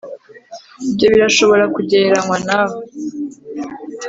[0.89, 2.79] ibyo birashobora kugereranywa nawe